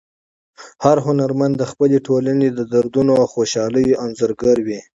هر 0.83 0.97
هنرمند 1.07 1.53
د 1.57 1.63
خپلې 1.71 1.97
ټولنې 2.07 2.47
د 2.51 2.59
دردونو 2.73 3.11
او 3.21 3.25
خوشحالیو 3.33 3.97
انځورګر 4.05 4.57
وي. 4.67 4.79